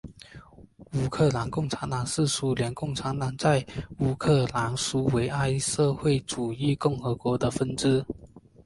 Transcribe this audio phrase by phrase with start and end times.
[0.93, 3.63] 乌克兰共产党是苏联共产党在
[3.99, 8.03] 乌克兰苏维埃社会主义共和国的分支。